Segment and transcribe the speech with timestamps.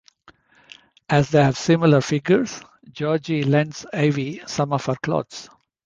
[1.09, 2.59] As they have similar figures,
[2.91, 5.47] Georgie lends Ivy some of her clothes.